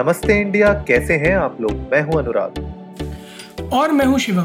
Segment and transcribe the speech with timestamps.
[0.00, 1.72] नमस्ते इंडिया कैसे हैं आप लोग?
[1.72, 4.44] मैं हूँ अनुराग। और मैं हूँ शिवम।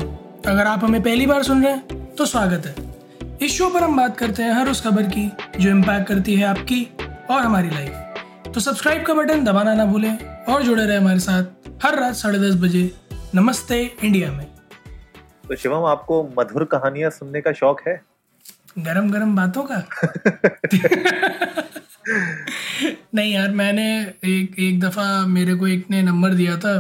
[0.52, 2.76] अगर आप हमें पहली बार सुन रहे हैं तो स्वागत है।
[3.42, 6.46] इस शो पर हम बात करते हैं हर उस खबर की जो इम्पैक्ट करती है
[6.46, 6.98] आपकी
[7.30, 11.44] और हमारी लाइफ तो सब्सक्राइब का बटन दबाना ना भूलें और जुड़े रहे हमारे साथ
[11.84, 12.92] हर रात साढ़े दस बजे
[13.36, 14.46] नमस्ते इंडिया में।
[15.48, 18.02] तो शिवम आपको मधुर कहानियाँ सुनने का शौक है?
[18.80, 19.84] गरम गरम बातों का?
[22.08, 23.86] नहीं यार मैंने
[24.26, 26.74] एक एक दफ़ा मेरे को एक ने नंबर दिया था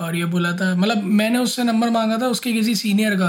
[0.00, 3.28] और ये बोला था मतलब मैंने उससे नंबर मांगा था उसके किसी सीनियर का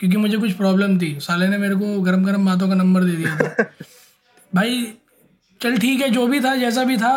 [0.00, 3.12] क्योंकि मुझे कुछ प्रॉब्लम थी। साले ने मेरे को गरम गरम बातों का नंबर दे
[3.12, 3.64] दिया था।
[4.54, 4.86] भाई
[5.60, 7.12] चल ठीक है जो भी था जैसा भी था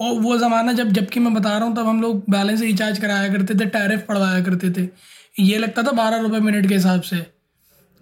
[0.00, 3.32] और वो ज़माना जब जबकि मैं बता रहा हूँ तब हम लोग बैलेंस रिचार्ज कराया
[3.32, 4.88] करते थे टैरिफ पढ़वाया करते थे।
[5.40, 7.16] ये लगता था बारह रुपये मिनट के हिसाब से।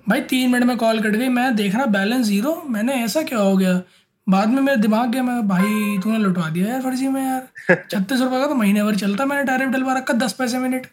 [0.08, 3.38] भाई तीन मिनट में कॉल कट गई मैं देख रहा बैलेंस ज़ीरो मैंने ऐसा क्या
[3.38, 3.80] हो गया?
[4.30, 8.20] बाद में मेरे दिमाग गया मैं भाई तूने लुटवा दिया यार फर्जी में यार। छत्तीस
[8.20, 10.86] रुपये का तो महीने भर चलता मैंने टैरिफ डलवा रखा दस पैसे मिनट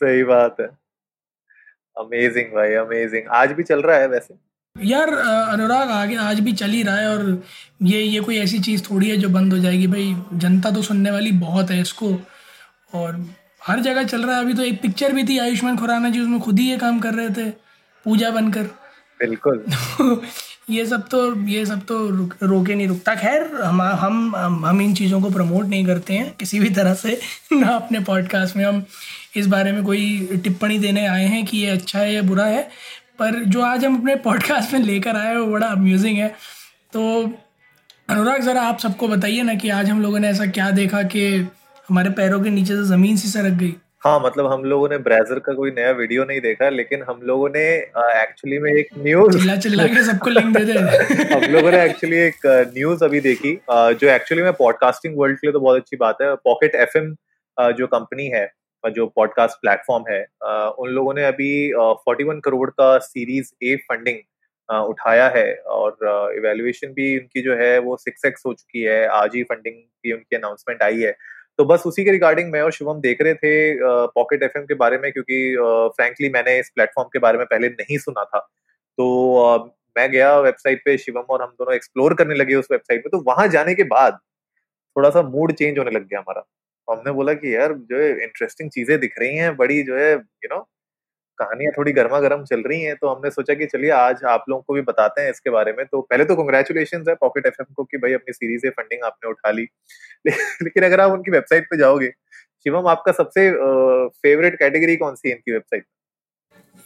[0.00, 0.66] सही बात है।
[1.96, 4.34] अमेजिंग भाई अमेजिंग आज भी चल रहा है वैसे?
[4.76, 7.42] यार अनुराग आगे आज भी चल ही रहा है और
[7.82, 11.10] ये ये कोई ऐसी चीज़ थोड़ी है जो बंद हो जाएगी। भाई जनता तो सुनने
[11.10, 12.12] वाली बहुत है इसको
[12.94, 13.24] और
[13.66, 16.40] हर जगह चल रहा है। अभी तो एक पिक्चर भी थी आयुष्मान खुराना जी उसमें
[16.40, 17.50] खुद ही ये काम कर रहे थे
[18.06, 18.62] पूजा बनकर।
[19.20, 19.64] बिल्कुल।
[20.70, 24.94] ये सब तो ये सब तो रुक, रोके नहीं रुकता। खैर हम हम हम इन
[24.94, 27.18] चीज़ों को प्रमोट नहीं करते हैं किसी भी तरह से
[27.52, 28.84] ना अपने पॉडकास्ट में। हम
[29.36, 32.62] इस बारे में कोई टिप्पणी देने आए हैं कि ये अच्छा है या बुरा है
[33.18, 36.28] पर जो आज हम अपने पॉडकास्ट में लेकर आए हैं वो बड़ा अम्यूजिंग है।
[36.92, 37.02] तो
[38.10, 41.26] अनुराग ज़रा आप सबको बताइए ना कि आज हम लोगों ने ऐसा क्या देखा कि
[41.88, 45.38] हमारे पैरों के नीचे से ज़मीन सी सरक गई। हाँ मतलब हम लोगों ने ब्राउज़र
[45.38, 47.62] का कोई नया वीडियो नहीं देखा लेकिन हम लोगों ने
[48.22, 50.72] एक्चुअली में एक न्यूज़ चिल्ला चिल्ला के सबको लिंक दे दे।
[51.34, 55.52] हम लोगों ने एक्चुअली एक न्यूज़ अभी देखी जो एक्चुअली में पॉडकास्टिंग वर्ल्ड के लिए
[55.52, 57.14] तो बहुत अच्छी बात है। पॉकेट एफएम
[57.78, 58.46] जो कंपनी है
[58.84, 60.20] जो पॉडकास्ट प्लेटफॉर्म है
[60.78, 61.50] उन लोगों ने अभी
[62.04, 64.18] फोर्टी वन करोड़ का सीरीज़ ए फंडिंग
[64.68, 65.96] उठाया है और
[66.36, 70.12] इवेल्युएशन भी उनकी जो है वो सिक्स एक्स हो चुकी है। आज ही फंडिंग की
[70.12, 71.16] उनकी अनाउंसमेंट आई है।
[71.58, 73.50] तो बस उसी के रिगार्डिंग मैं और शिवम देख रहे थे
[74.14, 75.38] पॉकेट एफएम के बारे में क्योंकि
[75.96, 80.82] फ्रेंकली मैंने इस प्लेटफॉर्म के बारे में पहले नहीं सुना था। तो मैं गया वेबसाइट
[80.84, 83.84] पे, शिवम और हम दोनों एक्सप्लोर करने लगे उस वेबसाइट पे तो वहाँ जाने के
[83.86, 84.18] बाद
[84.96, 86.44] थोड़ा सा मूड चेंज होने लग गया हमारा।
[86.88, 90.54] हमने बोला कि यार, जो है इंटरेस्टिंग चीज़ें दिख रही हैं, बड़ी जो है यू
[90.54, 90.60] नो
[91.40, 94.62] कहानियाँ थोड़ी गर्मा गर्म चल रही हैं तो हमने सोचा कि चलिए आज आप लोगों
[94.62, 97.84] को भी बताते हैं इसके बारे में। तो पहले तो कंग्रेचुलेशन है पॉकेट एफएम को
[97.84, 99.66] कि भाई अपनी सीरीज़ से फंडिंग आपने उठा ली।
[100.62, 102.08] लेकिन अगर आप उनकी वेबसाइट पे जाओगे,
[102.66, 103.50] शिवम, आपका सबसे
[104.22, 105.84] फेवरेट कैटेगरी कौन सी है इनकी वेबसाइट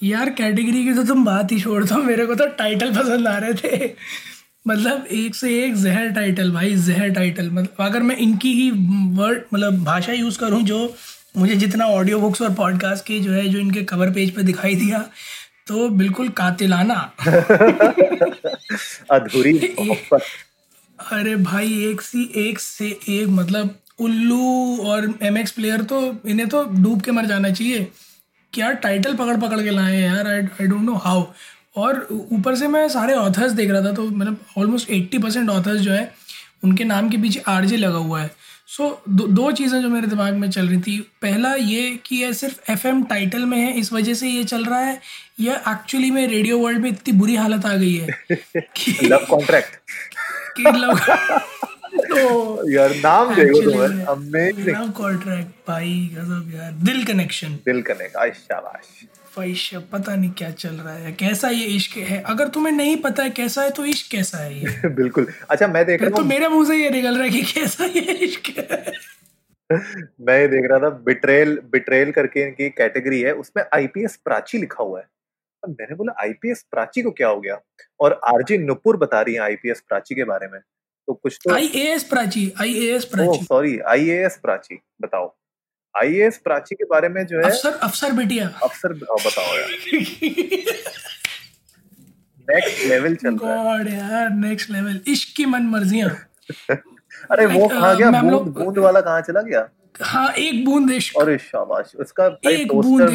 [0.03, 3.37] यार कैटेगरी की तो तुम बात ही छोड़ दो, मेरे को तो टाइटल पसंद आ
[3.39, 3.95] रहे थे।
[4.69, 8.71] मतलब एक से एक जहर टाइटल भाई, जहर टाइटल मतलब अगर मैं इनकी ही
[9.17, 10.87] वर्ड मतलब भाषा यूज़ करूँ जो
[11.34, 14.75] मुझे जितना ऑडियो बुक्स और पॉडकास्ट के जो है जो इनके कवर पेज पे दिखाई
[14.75, 14.98] दिया
[15.66, 16.94] तो बिल्कुल कातिलाना।
[19.10, 19.59] अधूरी
[21.12, 26.48] अरे भाई एक सी एक से एक मतलब उल्लू और एम एक्स प्लेयर तो इन्हें
[26.48, 27.87] तो डूब के मर जाना चाहिए।
[28.53, 30.26] क्या टाइटल पकड़ पकड़ के लाए यार?
[30.26, 31.25] I I don't know how
[31.76, 35.81] और ऊपर से मैं सारे ऑथर्स देख रहा था तो मतलब ऑलमोस्ट एट्टी परसेंट ऑथर्स
[35.81, 36.14] जो है
[36.64, 38.31] उनके नाम के पीछे आरजे लगा हुआ है।
[38.77, 42.16] सो so, दो, दो चीज़ें जो मेरे दिमाग में चल रही थी। पहला ये कि
[42.16, 45.00] यह सिर्फ़ एफएम टाइटल में है इस वजह से ये चल रहा है।
[45.41, 48.06] या एक्चुअली में रेडियो वर्ल्ड में इतनी बुरी हालत आ गई है
[48.56, 49.77] कि लव कॉन्ट्रैक्ट
[50.56, 50.99] कि लव
[51.93, 58.17] तो यार नाम देखो तुम अमेजिंग लव कॉन्ट्रैक्ट भाई गजब यार। दिल कनेक्शन दिल कनेक्ट
[58.17, 58.89] आई शाबाश।
[59.35, 62.21] ख्वाहिश पता नहीं क्या चल रहा है। कैसा ये इश्क है?
[62.23, 64.89] अगर तुम्हें नहीं पता है कैसा है तो इश्क कैसा है ये?
[65.01, 67.85] बिल्कुल। अच्छा मैं देख रहा तो मेरे मुँह से ये निकल रहा है कि कैसा
[67.85, 68.93] ये इश्क है।
[70.21, 74.85] मैं ये देख रहा था बिट्रेल बिट्रेल करके इनकी कैटेगरी है उसमें आईपीएस प्राची लिखा
[74.85, 75.07] हुआ है।
[75.63, 77.61] मैंने बोला आईपीएस प्राची को क्या हो गया?
[78.01, 80.61] और आरजी नुपुर बता रही है आईपीएस प्राची के बारे में।
[81.09, 83.45] तो कुछ तो IAS Prachi IAS Prachi.
[83.45, 85.32] Sorry IAS Prachi बताओ।
[85.94, 89.71] आईएएस प्राची के बारे में जो है अफसर अफसर बेटिया। अफसर बताओ यार।
[92.49, 96.11] नेक्स्ट लेवल चल रहा है। गॉड यार नेक्स्ट लेवल इश्क की मन मर्जियाँ
[97.31, 98.11] अरे वो कहाँ गया?
[98.23, 99.69] बूंद बूंद वाला कहाँ चला गया?
[100.03, 103.11] हाँ एक बूंद इश्क। अरे शाबाश उसका भाई पोस्टर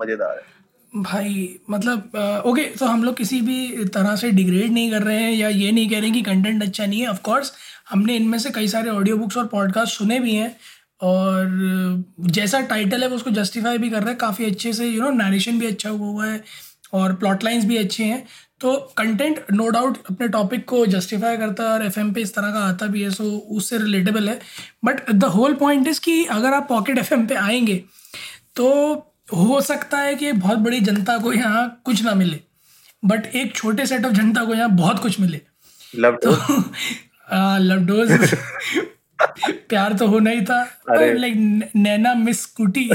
[0.00, 0.42] मज़ेदार है।
[0.92, 5.32] भाई मतलब ओके तो हम लोग किसी भी तरह से डिग्रेड नहीं कर रहे हैं
[5.32, 7.52] या ये नहीं कह रहे कि कंटेंट अच्छा नहीं है ऑफ़ कोर्स
[7.90, 10.56] हमने इनमें से कई सारे ऑडियो बुक्स और पॉडकास्ट सुने भी हैं
[11.02, 15.02] और जैसा टाइटल है वो उसको जस्टिफाई भी कर रहा है, काफ़ी अच्छे से यू
[15.02, 16.42] नो नरेशन भी अच्छा हुआ हुआ है
[16.92, 18.26] और प्लॉट लाइन्स भी अच्छे हैं।
[18.60, 22.52] तो कंटेंट नो डाउट अपने टॉपिक को जस्टिफाई करता है और एफएम पे इस तरह
[22.52, 24.38] का आता भी है सो उससे रिलेटेबल है।
[24.84, 27.76] But the whole point is कि अगर आप पॉकेट एफएम पे आएँगे
[28.56, 28.68] तो
[29.28, 32.40] हो सकता है कि बहुत बड़ी जनता को यहाँ कुछ ना मिले
[33.04, 35.40] बट एक छोटे सेट ऑफ़ जनता को यहाँ बहुत कुछ मिले।
[35.96, 36.30] लव तो
[37.58, 38.34] लव डोज
[39.68, 41.34] प्यार तो होना ही था लाइक
[41.76, 42.88] नैना मिस स्कूटी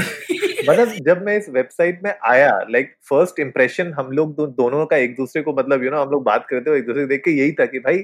[0.68, 4.96] मतलब जब मैं इस वेबसाइट में आया लाइक फ़र्स्ट इम्प्रेशन हम लोग दो, दोनों का
[4.96, 7.22] एक दूसरे को मतलब यू नो हम लोग बात करते हो एक दूसरे को देख
[7.24, 7.96] के यही था कि भाई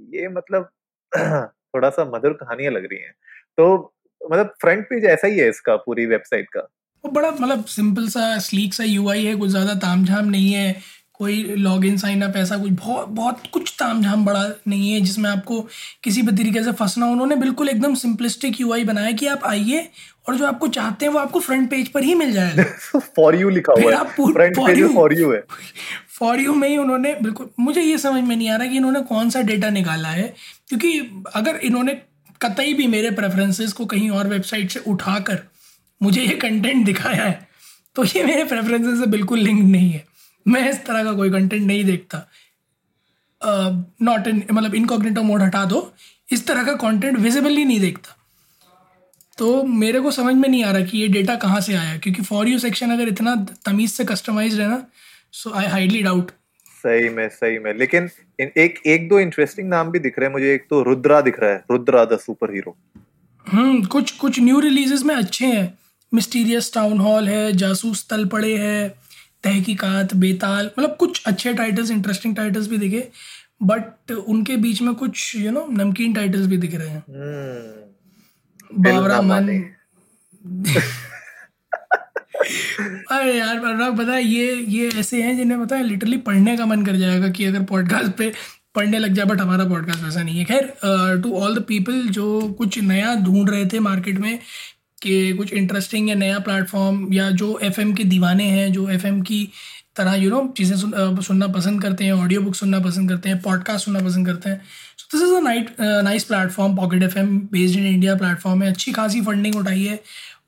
[0.00, 0.68] ये मतलब
[1.74, 3.12] थोड़ा सा मधुर कहानियाँ लग रही हैं।
[3.56, 6.60] तो मतलब फ्रंट पेज ऐसा ही है इसका पूरी वेबसाइट का।
[7.04, 10.80] वो बड़ा मतलब सिंपल सा स्लीक सा यूआई है कुछ ज़्यादा ताम झाम नहीं है
[11.12, 15.00] कोई लॉग इन साइन अप ऐसा कुछ बहुत बहुत कुछ ताम झाम बड़ा नहीं है
[15.00, 15.68] जिसमें आपको
[16.02, 19.88] किसी भी तरीके से फंसना उन्होंने बिल्कुल एकदम सिंपलिस्टिक यू बनाया कि आप आइए
[20.28, 23.48] और जो आपको चाहते हैं वो आपको फ्रंट पेज पर ही मिल जाएगा। फॉर यू
[23.48, 25.44] लिखा हुआ है। फ्रंट पेज फॉर यू है।
[26.18, 29.00] फॉर यू में ही उन्होंने बिल्कुल मुझे ये समझ में नहीं आ रहा कि इन्होंने
[29.00, 30.34] कौन सा डेटा निकाला है
[30.68, 31.94] क्योंकि अगर इन्होंने
[32.42, 35.51] कतई भी मेरे प्रेफरेंसेस को कहीं और वेबसाइट से उठाकर
[36.02, 37.48] मुझे ये कंटेंट दिखाया है
[37.96, 40.04] तो ये मेरे प्रेफरेंसेस से बिल्कुल लिंक नहीं है।
[40.46, 42.26] मैं इस तरह का कोई कंटेंट नहीं देखता।
[44.02, 45.92] नॉट इन मतलब इनकॉग्नेटो मोड हटा दो।
[46.28, 48.16] इस तरह का कंटेंट विजिबली नहीं देखता।
[49.38, 52.22] तो मेरे को समझ में नहीं आ रहा कि ये डेटा कहाँ से आया क्योंकि
[52.22, 53.34] फॉर यू सेक्शन अगर इतना
[53.66, 54.82] तमीज़ से कस्टमाइज है ना
[55.32, 56.30] सो आई हाईली डाउट
[56.84, 58.08] सही में सही में। लेकिन
[58.40, 61.50] एक एक दो इंटरेस्टिंग नाम भी दिख रहे हैं मुझे। एक तो रुद्रा दिख रहा
[61.50, 62.76] है Rudra the super hero
[63.46, 65.66] hmm कुछ कुछ न्यू रिलीजेस में अच्छे हैं।
[66.14, 68.88] मिस्टीरियस टाउन हॉल है जासूस तल पड़े है
[69.44, 73.10] तहकीकात बेताल मतलब कुछ अच्छे टाइटल्स इंटरेस्टिंग टाइटल्स भी दिखे
[73.62, 77.82] बट उनके बीच में कुछ यू नो नमकीन टाइटल्स भी दिख रहे हैं। hmm.
[78.78, 79.64] बावरा मन।
[83.10, 86.66] अरे यार अनुराग पता है ये ये ऐसे हैं जिन्हें पता है लिटरली पढ़ने का
[86.66, 88.32] मन कर जाएगा कि अगर पॉडकास्ट पे
[88.74, 90.74] पढ़ने लग जाए बट हमारा पॉडकास्ट वैसा नहीं है। खैर
[91.22, 94.38] टू ऑल द पीपल जो कुछ नया ढूंढ रहे थे मार्केट में
[95.02, 99.48] कि कुछ इंटरेस्टिंग या नया प्लेटफॉर्म या जो एफएम के दीवाने हैं जो एफएम की
[99.96, 103.40] तरह यू नो चीज़ें सुन, सुनना पसंद करते हैं ऑडियो बुक सुनना पसंद करते हैं
[103.42, 104.60] पॉडकास्ट सुनना पसंद करते हैं।
[104.98, 108.70] So this is a night nice platform pocket F M based in India platform है।
[108.70, 110.00] अच्छी खासी फंडिंग उठाई है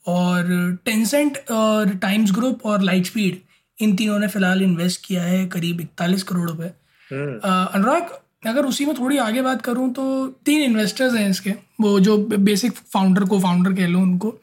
[0.09, 3.41] और टेंसेंट और टाइम्स ग्रुप और लाइट स्पीड
[3.79, 6.71] इन तीनों ने फ़िलहाल इन्वेस्ट किया है करीब इकतालीस करोड़ रुपए।
[7.11, 11.50] हम्म। अनुराग अगर उसी में थोड़ी आगे बात करूँ तो तीन इन्वेस्टर्स हैं इसके,
[11.81, 14.38] वो जो बेसिक फाउंडर को फाउंडर कह लो उनको।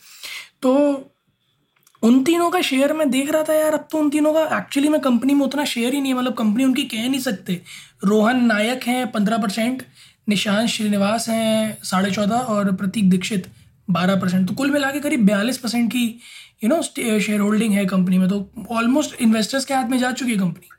[0.62, 0.74] तो
[2.04, 4.90] उन तीनों का शेयर मैं देख रहा था यार, अब तो उन तीनों का एक्चुअली
[4.90, 7.62] में कंपनी में उतना शेयर ही नहीं है मतलब कंपनी उनकी कह नहीं सकते।
[8.04, 9.84] रोहन नायक हैं पंद्रह परसेंट
[10.30, 13.48] निशांत श्रीनिवास हैं साढ़े चौदह और प्रतीक दीक्षित
[13.90, 16.06] बारह परसेंट तो कुल मिला के करीब बयालीस परसेंट की
[16.64, 20.32] यू नो शेयर होल्डिंग है कंपनी में। तो ऑलमोस्ट इन्वेस्टर्स के हाथ में जा चुकी
[20.32, 20.70] है कंपनी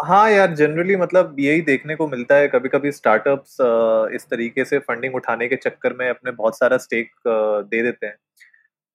[0.00, 3.56] हाँ यार जनरली मतलब यही देखने को मिलता है। कभी कभी स्टार्टअप्स
[4.14, 8.14] इस तरीके से फंडिंग उठाने के चक्कर में अपने बहुत सारा स्टेक दे देते हैं।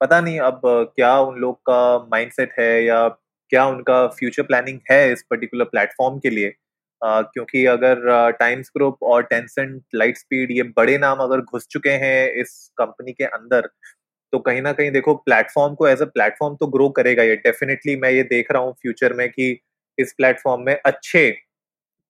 [0.01, 0.61] पता नहीं अब
[0.95, 1.79] क्या उन लोग का
[2.11, 3.07] माइंडसेट है या
[3.51, 6.53] क्या उनका फ्यूचर प्लानिंग है इस पर्टिकुलर प्लेटफॉर्म के लिए?
[7.01, 12.29] क्योंकि अगर टाइम्स ग्रुप और टेंसेंट लाइट स्पीड ये बड़े नाम अगर घुस चुके हैं
[12.41, 13.69] इस कंपनी के अंदर
[14.33, 17.95] तो कहीं ना कहीं देखो प्लेटफॉर्म को एज अ प्लेटफॉर्म तो ग्रो करेगा ये डेफिनेटली
[17.97, 19.51] मैं ये देख रहा हूँ फ्यूचर में कि
[19.99, 21.29] इस प्लेटफॉर्म में अच्छे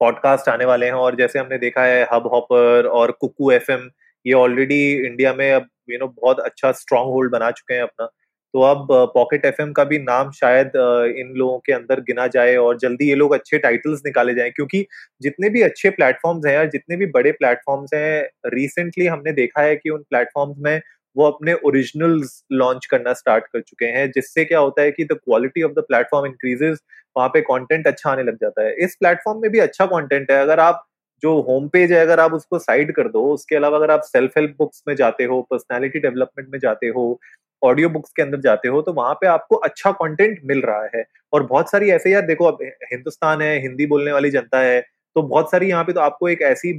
[0.02, 3.90] पॉडकास्ट आने वाले हैं। और जैसे हमने देखा है हब हॉपर और कुकू एफएम
[4.26, 8.06] ये ऑलरेडी इंडिया में अब यू नो बहुत अच्छा स्ट्रॉन्ग होल्ड बना चुके हैं अपना।
[8.54, 10.72] तो अब पॉकेट एफएम का भी नाम शायद
[11.18, 14.86] इन लोगों के अंदर गिना जाए और जल्दी ये लोग अच्छे टाइटल्स निकाले जाएँ। क्योंकि
[15.22, 19.89] जितने भी अच्छे प्लेटफॉर्म्स हैं जितने भी बड़े प्लेटफॉर्म्स हैं रिसेंटली हमने देखा है कि
[19.89, 20.82] उन प्लेटफॉर्म्स में
[21.15, 25.13] वो अपने ओरिजिनल्स लॉन्च करना स्टार्ट कर चुके हैं, जिससे क्या होता है कि the
[25.13, 26.80] quality of the platform increases
[27.17, 30.41] वहाँ पे कंटेंट अच्छा आने लग जाता है। इस प्लेटफॉर्म में भी अच्छा कंटेंट है।
[30.41, 30.86] अगर आप
[31.24, 34.38] जो होम पेज है, अगर आप उसको साइड कर दो, उसके अलावा अगर आप सेल्फ
[34.38, 37.19] हेल्प बुक्स में जाते हो पर्सनैलिटी डेवलपमेंट में जाते हो
[37.62, 41.03] ऑडियो बुक्स के अंदर जाते हो तो वहाँ पे आपको अच्छा कंटेंट मिल रहा है।
[41.34, 42.57] और बहुत सारी ऐसे, यार देखो, अब
[42.91, 44.81] हिंदुस्तान है, हिंदी बोलने वाली जनता है
[45.15, 46.72] तो बहुत सारी यहाँ पे तो आपको एक ऐसी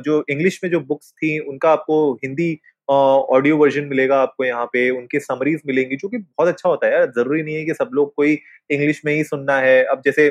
[0.00, 2.52] जो इंग्लिश में जो बुक्स थी, उनका आपको हिंदी
[2.88, 6.92] ऑडियो वर्जन मिलेगा आपको यहाँ पे, उनके समरीज मिलेंगी, जो कि बहुत अच्छा होता है
[6.92, 8.38] यार। ज़रूरी नहीं है कि सब लोग कोई
[8.70, 10.26] इंग्लिश में ही सुनना है। अब जैसे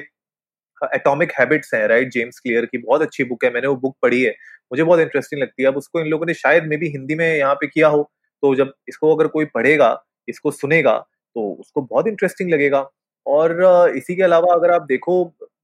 [0.81, 4.22] एटॉमिक हैबिट्स है राइट जेम्स क्लियर की बहुत अच्छी बुक है, मैंने वो बुक पढ़ी
[4.24, 4.31] है।
[4.72, 7.27] मुझे बहुत इंटरेस्टिंग लगती है। अब उसको इन लोगों ने शायद मे भी हिंदी में
[7.27, 8.10] यहाँ पे किया हो
[8.43, 10.98] तो जब इसको अगर कोई पढ़ेगा, इसको सुनेगा
[11.36, 12.89] तो उसको बहुत इंटरेस्टिंग लगेगा।
[13.25, 15.24] और इसी के अलावा अगर आप देखो,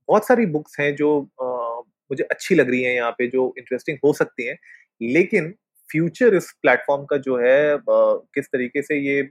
[0.10, 1.10] बहुत सारी बुक्स हैं जो
[1.42, 4.58] मुझे अच्छी लग रही हैं यहाँ पे, जो इंटरेस्टिंग हो सकती हैं।
[5.02, 5.54] लेकिन
[5.90, 9.22] फ्यूचर इस प्लेटफॉर्म का जो है किस तरीके से ये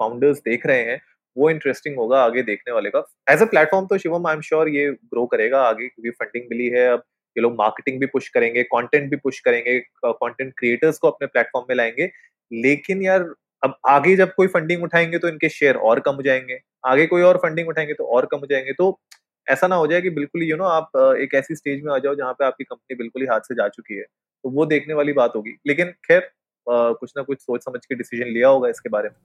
[0.00, 1.00] फाउंडर्स देख रहे हैं,
[1.36, 4.68] वो इंटरेस्टिंग होगा आगे देखने वाले का। एज अ प्लेटफॉर्म तो शिवम आई एम श्योर
[4.68, 7.02] ये ग्रो करेगा आगे, क्योंकि फंडिंग मिली है, अब
[7.36, 11.66] ये लोग मार्केटिंग भी पुश करेंगे कंटेंट भी पुश करेंगे कंटेंट क्रिएटर्स को अपने प्लेटफॉर्म
[11.68, 12.10] में लाएँगे।
[12.50, 13.20] लेकिन यार,
[13.62, 17.22] अब आगे जब कोई फंडिंग उठाएँगे तो इनके शेयर और कम हो जाएँगे। आगे कोई
[17.22, 18.98] और फंडिंग उठाएँगे तो और कम हो जाएँगे। तो
[19.46, 22.14] ऐसा ना हो जाए कि बिल्कुल यू नो आप एक ऐसी स्टेज में आ जाओ
[22.14, 24.04] जहाँ पे आपकी कंपनी बिल्कुल ही हाथ से जा चुकी है।
[24.44, 26.30] तो वो देखने वाली बात होगी। लेकिन खैर
[26.66, 29.16] कुछ ना कुछ सोच समझ के डिसीज़न लिया होगा इसके बारे में।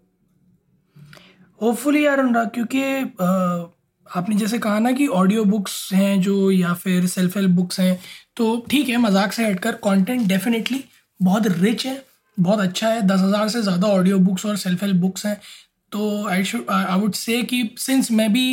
[1.61, 2.81] होपफुली यार अनुराग, क्योंकि
[4.07, 7.99] आपने जैसे कहा ना कि ऑडियो बुक्स हैं जो या फिर सेल्फ हेल्प बुक्स हैं
[8.37, 10.83] तो ठीक है, मज़ाक से हटकर कंटेंट डेफिनेटली
[11.19, 12.03] बहुत रिच है,
[12.37, 15.39] बहुत अच्छा है। दस हज़ार से ज़्यादा ऑडियो बुक्स और सेल्फ हेल्प बुक्स हैं।
[15.93, 18.45] तो I should I would say कि सिंस मैं भी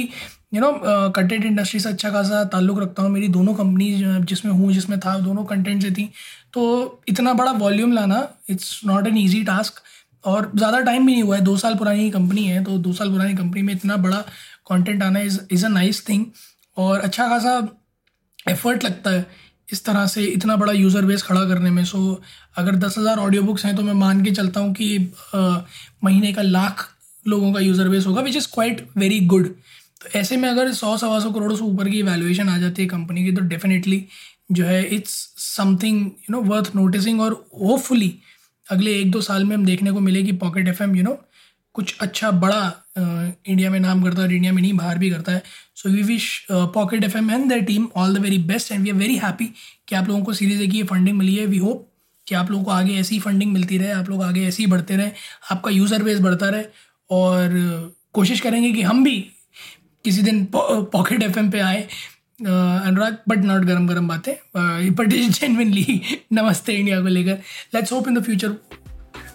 [0.54, 0.73] यू नो
[1.16, 5.18] कंटेंट इंडस्ट्री से अच्छा खासा ताल्लुक़ रखता हूँ मेरी दोनों कंपनीज़ जिसमें हूँ जिसमें था
[5.20, 6.11] दोनों कंटेंट से थी
[6.54, 6.62] तो
[7.09, 9.82] इतना बड़ा वॉल्यूम लाना it's not an easy task
[10.25, 13.11] और ज़्यादा टाइम भी नहीं हुआ है। दो साल पुरानी कंपनी है तो दो साल
[13.11, 14.18] पुरानी कंपनी में इतना बड़ा
[14.70, 16.25] कंटेंट आना is is a nice thing
[16.76, 17.56] और अच्छा खासा
[18.49, 19.26] एफर्ट लगता है
[19.73, 22.23] इस तरह से इतना बड़ा यूज़र बेस खड़ा करने में। सो so,
[22.56, 24.97] अगर दस हज़ार ऑडियो बुक्स हैं तो मैं मान के चलता हूँ कि
[25.35, 25.61] आ,
[26.04, 26.88] महीने का लाख
[27.27, 29.49] लोगों का यूज़र बेस होगा which is quite very good
[30.03, 32.89] तो ऐसे में अगर सौ, सवा सौ करोड़ से ऊपर की वैल्यूएशन आ जाती है
[32.89, 34.05] कंपनी की तो डेफिनेटली
[34.53, 38.15] जो है it's something you know worth noticing और होपफुली
[38.67, 41.19] अगले एक दो साल में हम देखने को मिले कि pocket F M you know
[41.75, 42.62] कुछ अच्छा बड़ा
[42.99, 45.43] इंडिया में नाम करता है और इंडिया में नहीं, बाहर भी करता है।
[45.77, 48.91] So we wish pocket F M and the team all the very best and we
[48.91, 49.47] are very happy
[49.89, 51.87] कि आप लोगों को सीरीज़ कि ये फंडिंग मिली है। वी होप
[52.27, 54.97] कि आप लोगों को आगे ऐसी फंडिंग मिलती रहे, आप लोग आगे ऐसे ही बढ़ते
[54.97, 55.11] रहे,
[55.50, 56.65] आपका यूज़र बेस बढ़ता रहे
[57.11, 59.17] और कोशिश करेंगे कि हम भी
[60.05, 61.83] किसी दिन पॉकेट एफ़ पे आए।
[62.40, 64.33] अनुराग बट नॉट गरम गरम बातें।
[64.95, 66.00] बट जेनविनली
[66.33, 67.38] नमस्ते इंडिया को लेकर।
[67.75, 68.49] Let's hope in the future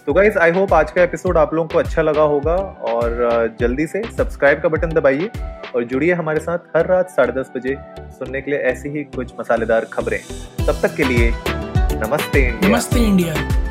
[0.06, 2.54] तो गाइज़ आई होप आज का एपिसोड आप लोगों को अच्छा लगा होगा
[2.88, 5.30] और जल्दी से सब्सक्राइब का बटन दबाइए
[5.74, 7.76] और जुड़िए हमारे साथ हर रात साढ़े दस बजे
[8.18, 10.20] सुनने के लिए ऐसी ही कुछ मसालेदार खबरें।
[10.66, 13.65] तब तक के लिए नमस्ते इंडिया। नमस्ते इंडिया।